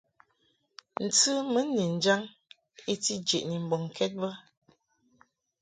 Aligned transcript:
Ntɨ 1.05 1.31
mun 1.51 1.67
ni 1.75 1.83
njaŋ 1.95 2.21
i 2.91 2.93
ti 3.03 3.13
jeʼni 3.27 3.55
mbɔŋkɛd 3.65 4.13
bə. 4.21 4.29